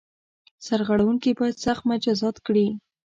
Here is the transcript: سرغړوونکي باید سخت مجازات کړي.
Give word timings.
سرغړوونکي 0.65 1.31
باید 1.39 1.61
سخت 1.65 1.83
مجازات 1.91 2.37
کړي. 2.45 2.67